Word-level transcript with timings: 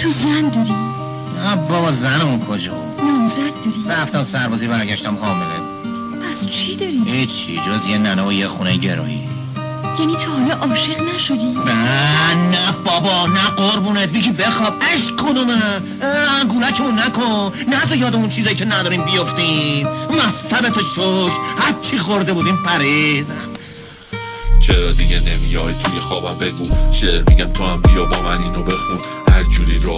تو 0.00 0.10
زن 0.10 0.48
داری؟ 0.48 0.74
نه 1.44 1.56
بابا 1.68 1.92
زنمون 1.92 2.40
کجا؟ 2.40 2.72
نامزد 2.98 3.36
داری؟ 3.36 3.84
رفتم 3.88 4.26
سربازی 4.32 4.66
برگشتم 4.66 5.16
حامله. 5.20 5.60
پس 6.30 6.46
چی 6.46 6.76
داری؟ 6.76 7.02
هیچی 7.06 7.56
جز 7.56 7.90
یه 7.90 7.98
ننه 7.98 8.22
و 8.22 8.32
یه 8.32 8.48
خونه 8.48 8.76
گرایی. 8.76 9.28
یعنی 9.98 10.14
تا 10.16 10.30
حالا 10.32 10.54
عاشق 10.54 11.00
نشدی؟ 11.16 11.54
نه 11.66 12.34
نه 12.34 12.72
بابا 12.84 13.26
نه 13.26 13.44
قربونت. 13.56 14.08
بگی 14.08 14.32
بخواب 14.32 14.74
اش 14.80 15.12
کدومه 15.12 15.62
انگولکمون 16.40 16.98
نکن. 16.98 17.52
نه 17.68 17.80
تو 17.88 17.94
یاد 17.96 18.14
اون 18.14 18.28
چیزایی 18.28 18.56
که 18.56 18.64
نداریم 18.64 19.04
بیفتیم. 19.04 19.88
مصبت 20.10 20.72
تو 20.72 20.80
شک 20.80 21.32
هرچی 21.58 21.98
خورده 21.98 22.32
بودیم 22.32 22.56
پرید. 22.66 23.26
چرا 24.62 24.92
دیگه 24.98 25.20
نمیای 25.20 25.74
توی 25.84 26.00
خوابم؟ 26.00 26.38
بگو. 26.38 26.64
شعر 26.92 27.22
میگم 27.28 27.52
تو 27.52 27.64
هم 27.64 27.82
بیا 27.82 28.04
با 28.04 28.22
من 28.22 28.42
اینو 28.42 28.62
بخون. 28.62 28.98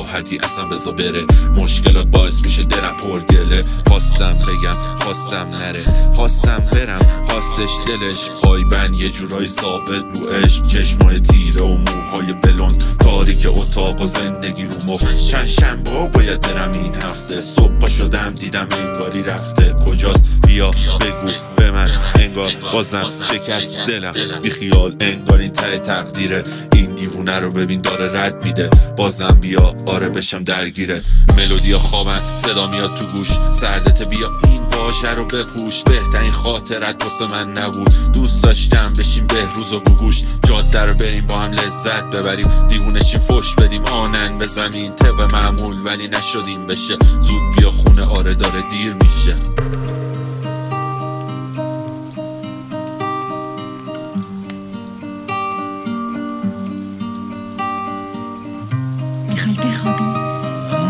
راحتی 0.03 0.39
اصلا 0.39 0.65
بزا 0.65 0.93
بره. 0.93 1.25
مشکلات 1.57 2.07
باعث 2.07 2.45
میشه 2.45 2.63
درم 2.63 2.97
پر 2.97 3.21
گله 3.21 3.65
خواستم 3.87 4.37
بگم 4.47 4.97
خواستم 4.99 5.49
نره. 5.61 6.13
خواستم 6.15 6.63
برم 6.73 7.25
خواستش 7.27 7.71
دلش. 7.87 8.41
پای 8.43 8.65
بند 8.65 9.01
یه 9.01 9.09
جورایی 9.09 9.49
ثابت 9.49 9.91
رو 9.91 10.31
عشق. 10.31 10.67
چشمای 10.67 11.21
تیره 11.21 11.63
و 11.63 11.77
موهای 11.77 12.33
بلند. 12.33 12.83
تاریک 13.01 13.47
اتاق 13.47 14.01
و 14.01 14.07
زندگی 14.07 14.65
رو 14.65 14.75
مخ 14.89 15.03
چند 15.31 15.47
شنبه 15.47 15.91
باید 15.91 16.41
برم 16.41 16.71
این 16.73 16.95
هفته. 16.95 17.41
صبح 17.41 17.79
پا 17.81 17.89
شدم 17.89 18.35
دیدم 18.39 18.69
انگاری 18.71 19.23
رفته. 19.23 19.77
کجاست؟ 19.87 20.25
بیا 20.47 20.71
بگو. 21.01 21.33
به 21.57 21.71
من 21.71 21.91
انگار 22.15 22.53
بازم 22.73 23.11
شکست 23.33 23.87
دلم. 23.89 24.13
بی 24.43 24.51
خیال 24.51 24.97
انگار 25.01 25.39
این 25.39 25.53
تقدیره. 25.53 26.43
این 26.72 26.72
دیوونه 27.03 27.41
رو 27.41 27.51
ببین 27.51 27.81
داره 27.81 28.23
رد 28.23 28.47
میده. 28.47 28.71
بازم 28.97 29.39
بیا 29.41 29.75
آره 29.87 30.09
بشم 30.09 30.45
درگیره. 30.45 31.03
ملودیا 31.37 31.79
خوابن 31.79 32.21
صدا 32.37 32.67
میاد 32.67 32.97
تو 32.97 33.07
گوش. 33.17 33.29
سردت 33.53 34.03
بیا 34.03 34.31
این 34.45 34.63
واژه 34.63 35.15
رو 35.15 35.25
بپوش. 35.25 35.83
بهترین 35.83 36.33
خاطرت 36.33 37.05
واسه 37.05 37.27
من 37.27 37.53
نبود. 37.53 38.13
دوست 38.13 38.43
داشتم 38.43 38.87
بشیم 38.99 39.27
بهروز 39.27 39.73
و 39.73 39.81
گوگوش. 39.81 40.23
جاده 40.47 40.85
رو 40.85 40.95
بریم 40.95 41.27
با 41.27 41.39
هم 41.39 41.53
لذت 41.53 42.05
ببریم. 42.05 42.67
دیوونه 42.69 43.01
چی 43.01 43.19
فش 43.19 43.55
بدیم. 43.55 43.85
آنن 43.85 44.39
به 44.39 44.47
زمین 44.47 44.93
طبق 44.95 45.21
معمول 45.35 45.77
ولی 45.85 46.09
نشدیم 46.09 46.67
بشه. 46.67 46.97
زود 47.21 47.43
بیا 47.59 47.71
خونه 47.71 48.05
آره 48.19 48.35
داره 48.35 48.63
دیر 48.71 48.95
میشه. 48.95 49.37
بخوابی. 59.65 60.05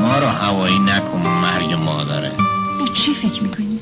ما 0.02 0.18
رو 0.18 0.26
هوایی 0.26 0.78
نکن 0.78 1.18
مرگ 1.28 1.72
مادره. 1.72 2.32
به 2.78 2.90
چی 2.94 3.14
فکر 3.14 3.42
می‌کنی؟ 3.42 3.78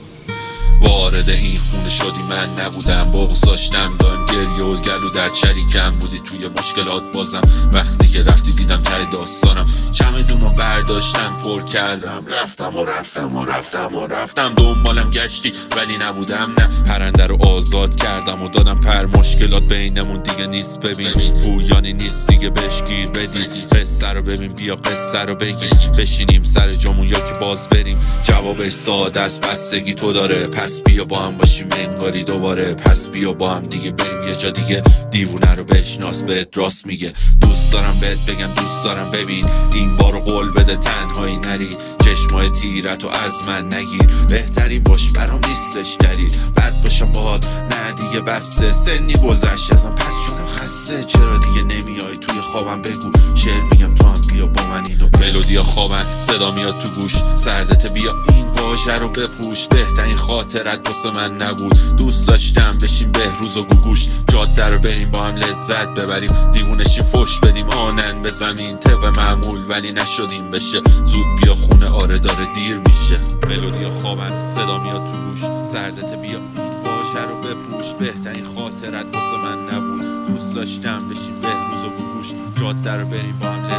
وارد 0.83 1.29
این 1.29 1.59
خونه 1.71 1.89
شدی 1.89 2.23
من 2.31 2.65
نبودم 2.65 3.11
بغض 3.13 3.41
داشتم 3.41 3.97
دایم 3.99 4.25
گریه 4.25 4.65
و 4.65 4.75
گلو 4.75 5.10
در 5.21 5.31
چریکم 5.31 5.91
بودی 5.91 6.19
توی 6.19 6.49
مشکلات 6.59 7.03
بازم. 7.15 7.43
وقتی 7.73 8.09
که 8.09 8.23
رفتی 8.23 8.53
دیدم 8.53 8.83
ته 8.83 9.11
داستانم. 9.13 9.67
چمدون 9.93 10.41
رو 10.41 10.49
برداشتم 10.49 11.37
پر 11.45 11.63
کردم. 11.63 12.25
رفتم 12.43 12.77
و 12.77 12.85
رفتم 12.85 13.37
و 13.37 13.45
رفتم 13.45 13.95
و 13.95 14.07
رفتم. 14.07 14.55
دنبالم 14.55 15.11
گشتی 15.11 15.53
ولی 15.77 15.97
نبودم 15.97 16.55
نه. 16.59 16.69
پرنده 16.87 17.27
رو 17.27 17.47
آزاد 17.47 17.95
کردم 17.95 18.43
و 18.43 18.49
دادم 18.49 18.81
پر. 18.81 19.19
مشکلات 19.19 19.63
بینمون 19.63 20.21
دیگه 20.23 20.47
نیست. 20.47 20.81
ببین 20.81 21.35
پویانی 21.43 21.93
نیست 21.93 22.31
دیگه. 22.31 22.51
بهش 22.51 22.83
گیر 22.83 23.09
بدی 23.09 23.67
قصه 23.73 24.09
رو 24.09 24.23
ببین 24.23 24.53
بیا 24.53 24.77
قصه 24.77 25.25
رو 25.25 25.35
بگی. 25.35 25.69
بشینیم 25.99 26.45
سر 26.45 26.73
جامون 26.73 27.09
یا 27.09 27.21
که 27.21 27.35
باز 27.41 27.69
بریم. 27.69 27.99
جوابش 28.23 28.73
ساده 28.73 29.21
است 29.21 29.41
بستگی 29.41 29.95
تو 29.95 30.13
داره. 30.13 30.47
پس 30.47 30.81
بیا 30.81 31.05
با 31.05 31.19
هم 31.19 31.37
باشیم 31.37 31.69
انگاری 31.79 32.25
دوباره. 32.25 32.75
پس 32.75 33.07
بیا 33.07 33.33
با 33.33 33.55
هم 33.55 33.67
دیگه 33.67 33.91
بریم 33.91 34.29
یه 34.29 34.37
جا 34.37 34.51
دیگه. 34.51 34.83
دیوونه 35.11 35.55
رو 35.55 35.65
بشناس 35.65 36.23
بهت 36.23 36.49
راست 36.59 36.87
میگه. 36.87 37.13
دوست 37.41 37.73
دارم 37.73 37.99
بهت 38.01 38.27
بگم 38.27 38.55
دوست 38.57 38.85
دارم 38.85 39.11
ببین. 39.11 39.47
این 39.75 39.97
بارو 39.97 40.21
قول 40.21 40.51
بده 40.51 40.77
تنهایی 40.77 41.37
نری. 41.37 41.69
چشمای 42.05 42.51
تیرت 42.51 43.05
و 43.05 43.09
از 43.09 43.49
من 43.49 43.75
نگیر. 43.75 44.07
بهترین 44.29 44.83
باش 44.83 45.13
برام 45.13 45.41
نیستش 45.47 45.97
دلیل. 46.01 46.33
بد 46.57 46.83
باشم 46.83 47.13
باهات 47.13 47.49
نه 47.49 47.93
دیگه 47.93 48.21
بسته. 48.21 48.73
سنی 48.73 49.13
گذشت 49.13 49.73
ازم 49.73 49.95
پس 49.95 50.15
شدم 50.27 50.47
خسته. 50.47 51.05
چرا 51.05 51.39
دیگه 51.39 51.63
نمیای 51.63 52.17
توی 52.17 52.41
خوابم؟ 52.41 52.83
بگو. 52.83 53.11
شعر 53.35 53.63
میگم 53.73 53.95
تو 53.95 54.05
هم 54.05 54.21
بیا 54.33 54.47
با 54.47 54.63
من 54.63 54.87
اینو. 54.87 55.09
ملودیا 55.21 55.63
خوابن 55.63 56.05
صدا 56.21 56.51
میاد 56.51 56.81
تو 56.81 57.01
گوش. 57.01 57.13
سردت 57.37 57.87
بیا 57.87 58.15
واژه 58.61 58.99
رو 58.99 59.09
بپوش. 59.09 59.67
بهترین 59.67 60.17
خاطرت 60.17 60.89
واسه 60.89 61.11
من 61.11 61.43
نبود. 61.43 61.97
دوست 61.97 62.29
داشتم 62.29 62.71
بشیم 62.83 63.13
بهروز 63.13 63.57
و 63.57 63.65
گوگوش. 63.65 64.07
جاده 64.29 64.69
رو 64.69 64.79
بریم 64.79 65.11
با 65.11 65.23
هم 65.23 65.37
لذت 65.37 65.89
ببریم. 65.89 66.51
دیوونه 66.53 66.85
چی 66.85 67.03
فش 67.03 67.39
بدیم. 67.39 67.69
آنن 67.69 68.23
به 68.23 68.31
زمین. 68.31 68.77
طبق 68.77 69.05
معمول 69.05 69.61
ولی 69.69 69.93
نشدیم 69.93 70.51
بشه. 70.51 70.81
زود 71.05 71.27
بیا 71.43 71.55
خونه. 71.55 71.91
آره 72.03 72.19
داره 72.19 72.47
دیر 72.55 72.79
میشه. 72.79 73.21
ملودیا 73.49 73.91
خوابن. 73.91 74.49
صدا 74.49 74.79
میاد 74.79 75.11
تو 75.11 75.17
گوش. 75.17 75.41
سردت 75.73 76.15
بیا. 76.17 76.39
این 76.39 76.77
واژه 76.85 77.27
رو 77.29 77.37
بپوش. 77.37 77.95
بهترین 77.99 78.45
خاطرت 78.45 79.07
واسه 79.15 79.37
من 79.37 79.77
نبود. 79.77 80.27
دوست 80.29 80.55
داشتم 80.55 81.09
بشیم 81.09 81.41
بهروز 81.41 81.85
و 81.85 81.91
گوگوش. 81.91 82.27
جاده 82.61 82.93
رو 82.93 83.07
بریم 83.07 83.39
با 83.39 83.47
هم 83.47 83.70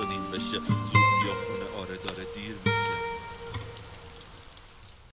لذت 0.00 0.04
ببریم 0.08 0.22
دیوونه 0.32 0.38
چی 0.38 0.81